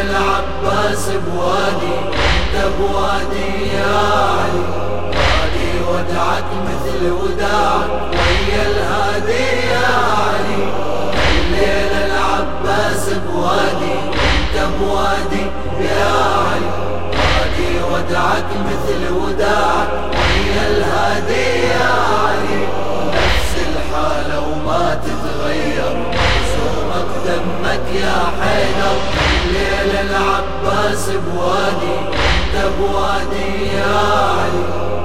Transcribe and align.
العباس 0.00 1.10
بوادي 1.10 1.98
انت 2.56 2.74
بوادي 2.78 3.68
يا 3.72 3.96
علي. 3.96 4.85
ودعك 6.26 6.44
مثل 6.66 7.10
وداعك 7.10 7.90
ويا 8.12 8.62
الهادي 8.66 9.68
يا 9.70 9.86
علي 10.18 10.62
الليل 11.38 11.92
العباس 12.10 13.08
بوادي 13.08 13.94
انت 13.94 14.56
بوادي 14.80 15.46
يا 15.80 16.14
علي. 16.48 16.70
وادي 17.12 17.72
ودعك 17.92 18.50
مثل 18.66 19.12
وداعك 19.14 19.88
ويا 20.12 20.68
الهادي 20.68 21.68
يا 21.68 21.90
علي. 22.22 22.66
نفس 23.14 23.52
الحالة 23.68 24.40
وما 24.40 25.00
تتغير 25.04 26.12
رسومك 26.12 27.08
دمك 27.26 28.02
يا 28.02 28.22
حيدر. 28.40 28.96
ليل 29.52 30.10
العباس 30.10 31.10
بوادي 31.10 31.96
انت 32.10 32.72
بوادي 32.78 33.76
يا 33.76 33.96
علي. 34.40 34.95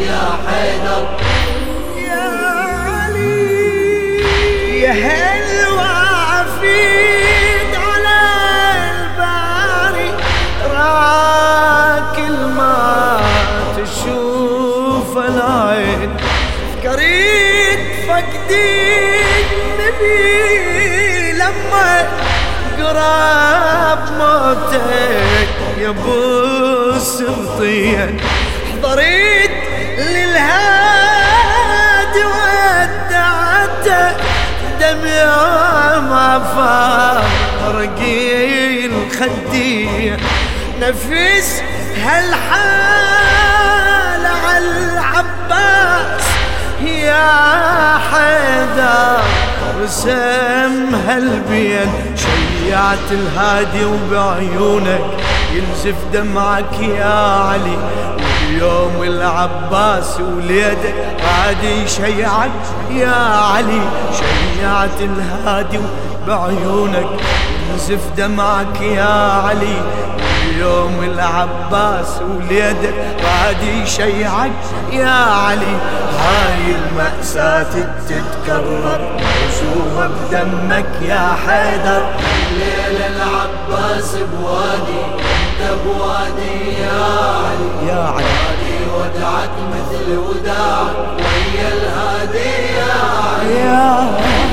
يا 0.00 0.24
حيدر. 0.46 1.04
يا 4.82 4.92
هل 4.92 5.68
وعفيد 5.76 7.70
على 7.74 8.18
الباري. 8.92 10.10
راكل 10.74 12.36
ما 12.56 13.20
تشوف 13.76 15.18
العين. 15.18 16.10
قريت 16.84 17.84
فقدي 18.08 18.92
نبي 19.80 21.32
لما 21.32 21.90
قراب 22.78 24.02
موتك 24.18 25.48
يا 25.78 25.88
ابو 25.88 26.98
سبطين 26.98 28.20
حضريت 28.72 29.51
دم 34.92 35.04
ما 36.10 36.38
فارق 36.56 38.00
الخدي. 38.84 40.12
نفس 40.80 41.62
هالحال 42.04 43.12
على 44.26 44.58
العباس. 44.58 46.24
يا 46.84 47.98
حدا 48.12 49.00
رسم 49.82 50.94
هالبين 51.08 51.90
شيعت 52.16 53.08
الهادي 53.10 53.84
وبعيونك. 53.84 55.04
ينزف 55.52 55.96
دمعك 56.12 56.78
يا 56.80 57.14
علي. 57.50 57.78
يوم 58.58 59.02
العباس 59.02 60.20
وليدك 60.20 60.94
عادي 61.24 61.88
شيعك 61.88 62.50
يا 62.90 63.14
علي 63.54 63.82
شيعت 64.18 65.00
الهادي 65.00 65.80
بعيونك 66.26 67.06
ينزف 67.70 68.00
دمعك 68.16 68.80
يا 68.80 69.32
علي. 69.44 69.82
يوم 70.58 71.02
العباس 71.02 72.20
وليدك 72.30 72.94
عادي 73.24 73.86
شيعك 73.86 74.52
يا 74.92 75.24
علي 75.46 75.76
هاي 76.20 76.76
المأساة 76.76 77.72
تتكرر. 78.08 79.00
وشوها 79.18 80.08
بدمك 80.08 80.86
يا 81.02 81.36
حيدر. 81.46 82.02
الليل 82.50 83.02
العباس 83.16 84.16
بوادي. 84.16 85.02
انت 85.62 85.78
بوادي 85.86 86.82
يا 87.88 87.96
علي 87.96 88.24
وادي 88.26 88.78
ودعك 88.94 89.50
مثل 89.72 90.16
وداعك 90.18 90.96
ويا 91.18 91.68
الهادي 91.72 92.50
يا 92.76 93.82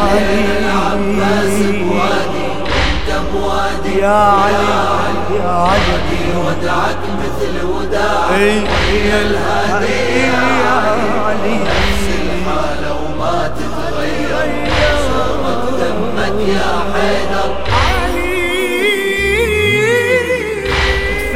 علي 0.01 0.57
العباس 0.59 1.57
بوادي 1.61 2.47
انت 2.61 3.09
بوادي 3.33 3.99
يا 3.99 4.09
علي 4.09 4.69
يا 5.35 5.49
علي 5.49 6.37
وادي 6.37 6.37
ودعك 6.47 7.01
مثل 7.19 7.65
وداعك 7.65 8.31
ويا 8.31 9.21
الهادي 9.21 10.19
يا 10.19 10.37
علي 11.25 11.55
نفس 11.55 12.05
الحالة 12.21 12.91
وما 13.01 13.51
تتغير 13.57 14.49
صومك 15.07 15.79
دمك 15.79 16.47
يا 16.47 16.71
حيدر 16.93 17.78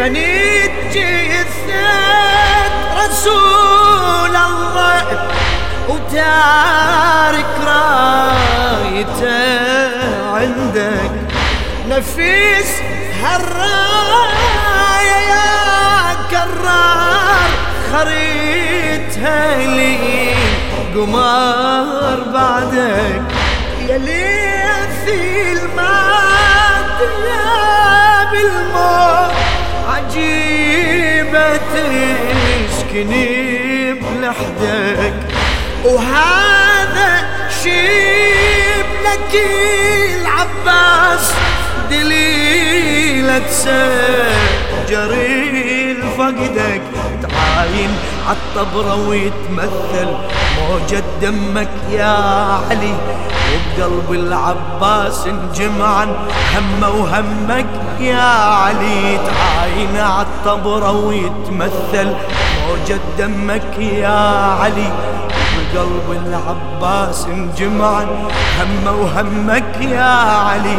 فنيت 0.03 0.71
جثة 0.93 1.91
رسول 3.05 4.35
الله 4.35 5.03
وتارك 5.89 7.51
رايته 7.67 9.15
عندك. 10.35 11.11
نفيس 11.89 12.71
هالراية 13.23 15.19
يا 15.31 15.49
كرار 16.31 17.49
خريتها 17.91 19.41
لي 19.57 19.97
قمار 20.95 22.19
بعدك. 22.33 23.21
يا 23.89 23.97
ليثي 23.97 25.51
المات 25.51 26.99
تسكني 32.69 33.93
بلحدك 33.93 35.13
وهذا 35.85 37.23
شيب 37.63 38.85
لك 39.05 39.33
العباس 40.21 41.33
دليلة 41.89 43.47
سجري 44.87 45.95
فقدك 46.17 46.81
تعاين 47.21 47.91
عالطبرة 48.27 48.95
ويتمثل 49.07 50.09
موجة 50.57 51.03
دمك 51.21 51.69
يا 51.91 52.17
علي 52.69 52.93
وبقلب 53.53 54.11
العباس 54.11 55.27
انجمعا 55.27 56.07
همه 56.55 56.89
وهمك 56.89 57.65
يا 57.99 58.31
علي. 58.63 59.17
تعاين 59.17 59.97
عالطبرة 59.97 60.91
ويتمثل 60.91 62.13
موجة 62.67 62.99
دمك 63.17 63.77
يا 63.79 64.19
علي. 64.61 64.91
بقلب 65.73 66.21
العباس 66.25 67.25
انجمعا 67.25 68.05
همه 68.59 68.91
وهمك 68.91 69.81
يا 69.81 70.13
علي. 70.47 70.77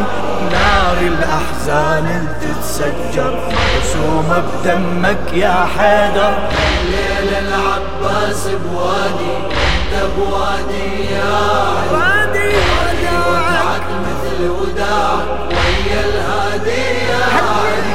نار 0.53 0.99
الأحزان 1.01 2.29
تتسجر 2.41 3.39
رسومه 3.79 4.43
بدمك 4.65 5.33
يا 5.33 5.67
حيدر. 5.79 6.35
العباس 7.55 8.49
بوادي 8.49 9.35
بوادي 10.17 10.87
يا 11.15 11.39
وادي 11.93 12.51
وداعك 13.29 13.87
مثل 14.05 14.39
وداعك 14.51 15.27
ويا 15.51 16.01
الهادي 16.05 16.83
يا 17.11 17.25
علي 17.55 17.95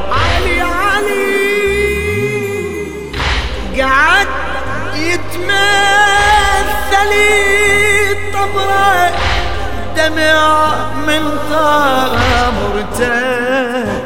من 11.08 11.24
طامرتك 11.52 12.98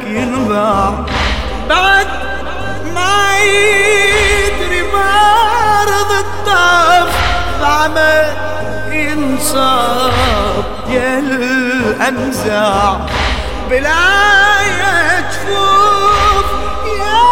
ينبع. 0.08 0.90
بعد 1.70 2.08
ما 2.96 3.38
يدري 3.40 4.82
ما 4.94 5.84
رضى 5.84 6.20
الطف 6.20 7.12
بعمل 7.62 8.34
ينصاب 8.92 10.64
يا 10.90 11.20
الأنزع. 11.20 12.96
بلا 13.70 14.08
يجفوف 14.62 16.46
يا 17.00 17.24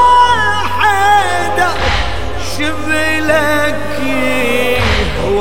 حدا 0.79 1.71
شبلك 2.57 3.99
هو 5.25 5.39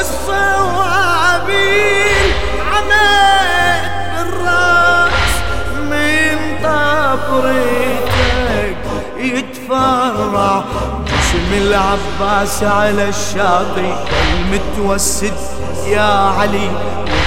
بالمصرع 0.00 0.60
والصوابيل 0.60 2.32
عمد 2.72 3.82
بالرأس 4.16 5.32
من 5.90 6.36
طبرتك 6.62 7.96
يتفرع. 9.18 10.64
جسم 11.06 11.50
العباس 11.52 12.62
على 12.62 13.08
الشاطئ 13.08 13.92
المتوسد 14.32 15.38
يا 15.90 16.30
علي 16.38 16.70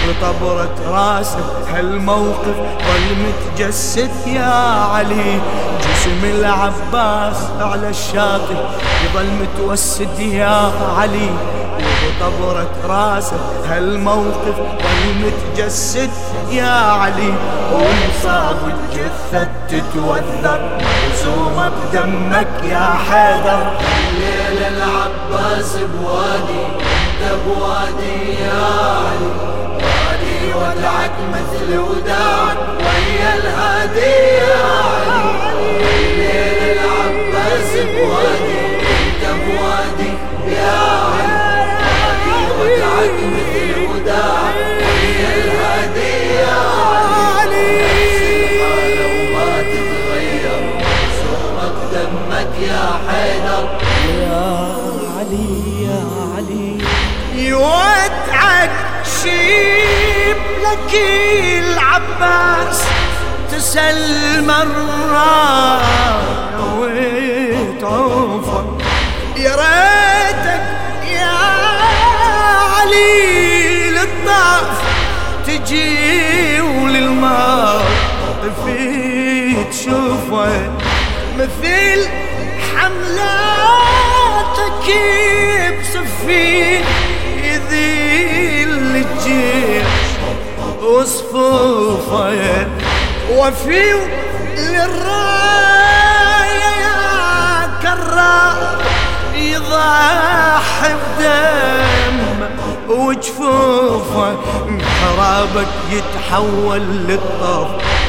بطبرة 0.08 0.76
راسه 0.88 1.40
هالموقف 1.74 2.58
ظل 2.88 3.08
متجسد 3.24 4.12
يا 4.28 4.54
علي. 4.94 5.40
جسم 5.82 6.22
العباس 6.24 7.38
على 7.60 7.90
الشاطئ 7.90 8.56
يظل 9.04 9.30
متوسد 9.42 10.20
يا 10.20 10.72
علي. 10.98 11.30
وبطبرة 11.84 12.70
راسه 12.88 13.38
هالموقف 13.70 14.58
ظل 14.58 15.06
متجسد 15.24 16.10
يا 16.52 16.76
علي. 17.02 17.34
ومصاب 17.74 18.58
الجثة 18.74 19.50
تتوثق 19.70 20.62
مرسومة 20.84 21.72
بدمك 21.94 22.48
يا 22.64 22.90
حيدر. 23.10 23.72
الليل 24.10 24.64
العباس 24.74 25.78
بوادي. 25.78 26.93
يا 27.24 28.64
علي. 29.08 29.34
وادي 29.76 30.54
ودعك 30.56 31.16
مثل 31.34 31.78
وداعك 31.78 32.58
ويا 32.80 33.36
الهادي 33.36 34.40
علي. 34.64 35.24
الليل 36.00 36.78
العباس 36.78 37.72
بوادي. 37.72 38.64
انت 38.80 39.24
بوادي. 39.46 40.03
لك 60.74 60.94
العباس 61.60 62.84
تسل 63.52 64.44
مرة 64.46 65.82
وتعوفك 66.80 68.66
يا 69.38 69.56
ريتك 69.56 70.66
يا 71.12 71.38
علي. 72.76 73.33
وفي 93.44 93.94
للراية 94.58 95.94
يا 96.84 97.70
كرار 97.82 98.58
يضحي 99.36 100.94
بدم 101.20 102.18
وجفوفه 102.90 104.36
محرابك 104.68 105.68
يتحول 105.92 106.82
للطف 106.82 107.68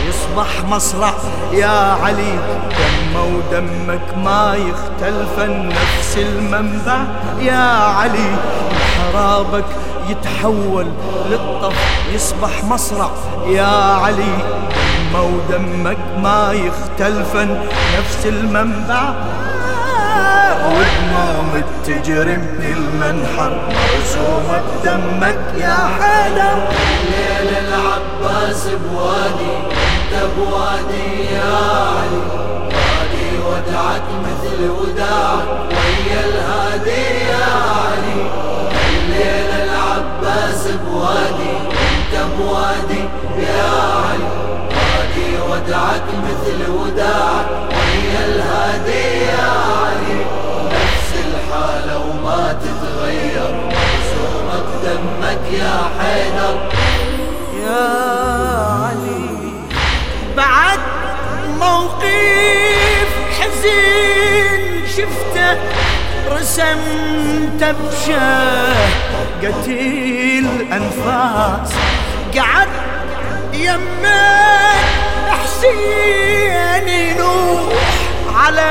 يصبح 0.08 0.64
مصرع 0.68 1.14
يا 1.52 1.96
علي. 2.04 2.38
دمه 2.78 3.24
ودمك 3.24 4.06
ما 4.24 4.56
يختلف 4.56 5.38
نفس 5.48 6.16
المنبع 6.16 6.98
يا 7.40 7.68
علي. 7.98 8.36
محرابك 8.72 9.64
يتحول 10.08 10.86
للطف 11.30 11.74
يصبح 12.14 12.64
مصرع 12.64 13.10
يا 13.46 13.98
علي. 14.04 14.38
دمه 14.94 15.22
ودمك 15.22 15.96
ما 16.22 16.52
يختلف 16.52 17.36
نفس 17.98 18.26
المنبع. 18.26 19.14
ودموم 20.64 21.62
تجري 21.86 22.36
من 22.36 22.76
المنحر 22.76 23.52
مرسومة 23.68 24.62
بدمك 24.82 25.38
يا 25.56 25.78
حيدر 26.00 26.56
الليل 27.00 27.50
العباس 27.64 28.68
بوادي 28.68 29.56
أنت 29.70 30.12
بوادي 30.36 31.34
يا 31.34 31.54
علي. 31.96 32.22
وادي 32.74 33.30
ودعك 33.46 34.06
مثل 34.24 34.70
وداعك 34.70 35.48
ويا 35.70 36.20
الهادي 36.24 37.33
رسمت 66.44 67.62
بشه 67.64 68.28
قتيل 69.42 70.46
أنفاس. 70.72 71.72
قعد 72.36 72.68
يمك 73.52 74.84
حسين 75.42 76.88
ينوح 76.88 77.72
على 78.34 78.70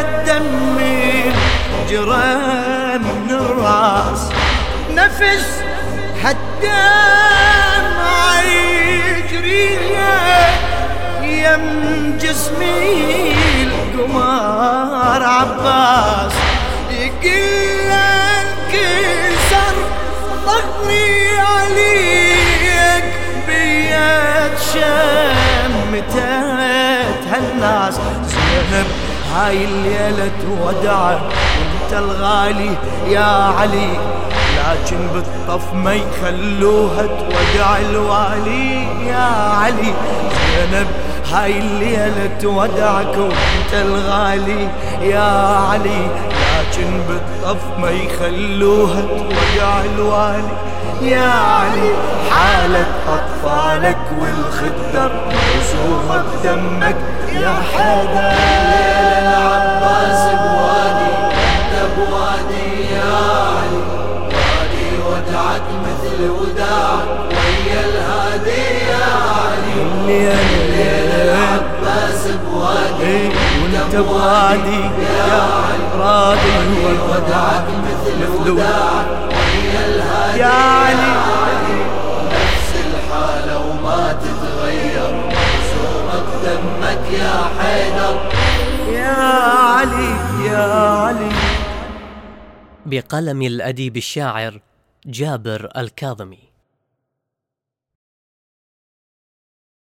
الدم 0.00 0.78
جرى 1.90 2.34
من 2.98 3.30
الراس. 3.30 4.22
نفس 4.90 5.48
هالدمع 6.22 7.52
يجري 8.42 9.78
يم 11.22 11.64
جسمي 12.20 13.34
القمر 13.62 15.22
عباس. 15.22 16.32
يقل 17.24 17.90
انكسر 17.90 19.76
ظهري 20.46 21.38
عليك 21.38 23.04
بيد 23.46 24.58
شمتت 26.04 26.14
هالناس 27.32 27.94
زينب 28.26 28.86
هاي 29.34 29.64
الليلة 29.64 30.30
تودعك 30.42 31.20
وانت 31.22 31.92
الغالي 31.92 32.76
يا 33.08 33.54
علي؟ 33.58 33.98
لكن 34.56 34.98
بالطف 35.14 35.74
ما 35.74 35.94
يخلوها 35.94 37.02
تودع 37.02 37.76
الوالي 37.78 38.86
يا 39.06 39.28
علي. 39.62 39.94
زينب 40.46 40.86
هاي 41.32 41.58
الليلة 41.58 42.30
تودعك 42.42 43.16
وانت 43.16 43.72
الغالي 43.72 44.68
يا 45.02 45.58
علي. 45.70 46.08
لكن 46.74 47.00
بالطف 47.08 47.78
ما 47.78 47.90
يخلوها 47.90 49.00
توقع 49.00 49.84
الوالي. 49.84 50.48
يا 51.02 51.30
علي 51.30 51.90
حالة 52.30 52.86
أطفالك 53.08 53.98
والخدر 54.20 55.12
رسومة 55.58 56.24
بدمك 56.42 56.96
يا 57.32 57.54
حدا. 57.74 58.93
علي 89.84 90.46
يا 90.46 90.64
علي. 91.04 91.32
بقلم 92.86 93.42
الأديب 93.42 93.96
الشاعر 93.96 94.60
جابر 95.06 95.70
الكاظمي. 95.76 96.53